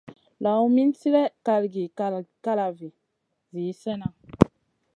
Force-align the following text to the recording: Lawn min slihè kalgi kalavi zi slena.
Lawn 0.43 0.69
min 0.75 0.89
slihè 0.99 1.25
kalgi 1.45 1.83
kalavi 2.43 2.89
zi 3.51 3.63
slena. 3.79 4.07